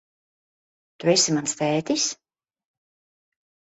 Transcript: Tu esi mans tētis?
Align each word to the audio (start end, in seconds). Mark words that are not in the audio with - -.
Tu 1.03 1.11
esi 1.13 1.35
mans 1.37 1.53
tētis? 1.61 2.07